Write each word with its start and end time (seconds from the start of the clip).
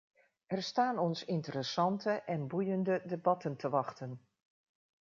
Er 0.47 0.61
staan 0.63 0.99
ons 0.99 1.25
interessante 1.25 2.11
en 2.11 2.47
boeiende 2.47 3.01
debatten 3.05 3.55
te 3.57 3.69
wachten! 3.69 4.21